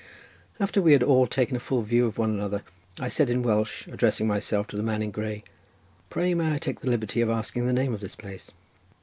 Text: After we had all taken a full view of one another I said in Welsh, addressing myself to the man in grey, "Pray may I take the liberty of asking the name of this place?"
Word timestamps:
After 0.59 0.81
we 0.81 0.93
had 0.93 1.03
all 1.03 1.27
taken 1.27 1.55
a 1.55 1.59
full 1.59 1.83
view 1.83 2.07
of 2.07 2.17
one 2.17 2.31
another 2.31 2.63
I 2.99 3.07
said 3.07 3.29
in 3.29 3.43
Welsh, 3.43 3.85
addressing 3.87 4.25
myself 4.25 4.65
to 4.69 4.75
the 4.75 4.81
man 4.81 5.03
in 5.03 5.11
grey, 5.11 5.43
"Pray 6.09 6.33
may 6.33 6.55
I 6.55 6.57
take 6.57 6.79
the 6.79 6.89
liberty 6.89 7.21
of 7.21 7.29
asking 7.29 7.67
the 7.67 7.71
name 7.71 7.93
of 7.93 8.01
this 8.01 8.15
place?" 8.15 8.49